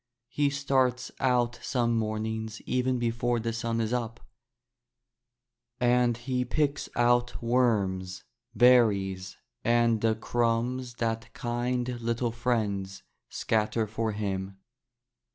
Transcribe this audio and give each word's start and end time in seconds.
He 0.29 0.49
starts 0.49 1.11
out 1.19 1.59
some 1.61 1.95
mornings 1.95 2.59
even 2.65 2.97
before 2.97 3.39
the 3.39 3.53
sun 3.53 3.79
is 3.79 3.93
up, 3.93 4.19
and 5.79 6.17
he 6.17 6.43
picks 6.43 6.89
out 6.95 7.39
worms, 7.39 8.23
berries, 8.55 9.37
and 9.63 10.01
the 10.01 10.15
crumbs 10.15 10.95
that 10.95 11.31
kind 11.35 12.01
little 12.01 12.31
friends 12.31 13.03
scatter 13.29 13.85
for 13.85 14.13
him. 14.13 14.57